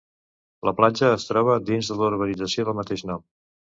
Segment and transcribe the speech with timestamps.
[0.69, 3.23] La platja es troba dins de la urbanització del mateix nom.